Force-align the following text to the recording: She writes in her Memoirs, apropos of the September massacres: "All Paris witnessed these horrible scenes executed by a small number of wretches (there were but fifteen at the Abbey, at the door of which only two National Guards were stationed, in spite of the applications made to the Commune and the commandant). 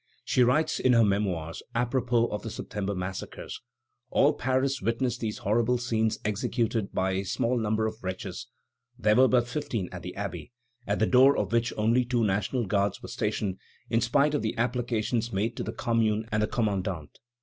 She 0.25 0.41
writes 0.43 0.79
in 0.79 0.93
her 0.93 1.03
Memoirs, 1.03 1.61
apropos 1.75 2.25
of 2.31 2.41
the 2.41 2.49
September 2.49 2.95
massacres: 2.95 3.61
"All 4.09 4.33
Paris 4.33 4.81
witnessed 4.81 5.19
these 5.19 5.37
horrible 5.37 5.77
scenes 5.77 6.17
executed 6.25 6.91
by 6.91 7.11
a 7.11 7.23
small 7.23 7.55
number 7.55 7.85
of 7.85 8.03
wretches 8.03 8.47
(there 8.97 9.15
were 9.15 9.27
but 9.27 9.47
fifteen 9.47 9.89
at 9.91 10.01
the 10.01 10.15
Abbey, 10.15 10.53
at 10.87 10.97
the 10.97 11.05
door 11.05 11.37
of 11.37 11.51
which 11.51 11.71
only 11.77 12.03
two 12.03 12.23
National 12.23 12.65
Guards 12.65 13.03
were 13.03 13.09
stationed, 13.09 13.59
in 13.91 14.01
spite 14.01 14.33
of 14.33 14.41
the 14.41 14.57
applications 14.57 15.31
made 15.31 15.55
to 15.55 15.61
the 15.63 15.71
Commune 15.71 16.27
and 16.31 16.41
the 16.41 16.47
commandant). 16.47 17.19